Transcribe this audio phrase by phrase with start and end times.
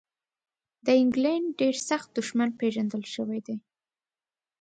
[0.85, 3.57] د انګلینډ ډېر سخت دښمن پېژندل شوی دی.